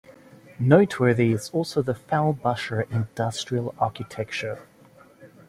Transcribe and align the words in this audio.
Noteworthy 0.57 1.31
is 1.31 1.51
also 1.51 1.83
the 1.83 1.93
Fellbacher 1.93 2.89
industrial 2.91 3.75
architecture. 3.77 4.63